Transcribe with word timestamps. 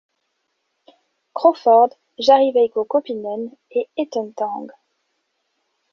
Crawford, 1.35 1.91
Jari-Veikko 2.17 2.85
Kauppinen 2.85 3.55
et 3.69 3.87
Ethan 3.97 4.31
Tang. 4.35 4.65